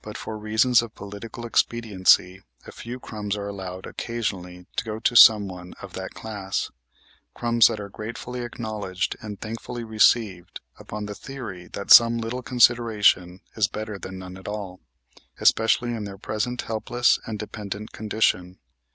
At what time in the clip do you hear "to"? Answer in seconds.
4.76-4.84, 5.00-5.14